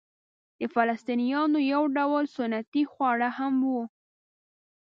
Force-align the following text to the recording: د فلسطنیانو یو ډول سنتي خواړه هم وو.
د 0.59 0.61
فلسطنیانو 0.73 1.59
یو 1.73 1.83
ډول 1.97 2.23
سنتي 2.37 2.83
خواړه 2.91 3.29
هم 3.37 3.53
وو. 3.69 3.83